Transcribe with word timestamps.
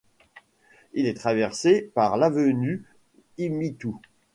Il 0.95 1.05
est 1.05 1.13
traversé 1.13 1.83
par 1.93 2.17
l'avenue 2.17 2.83
Ymitoύ. 3.37 3.99